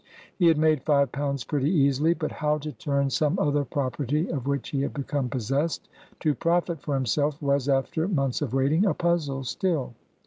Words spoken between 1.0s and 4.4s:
pounds pretty easily. But how to turn some other property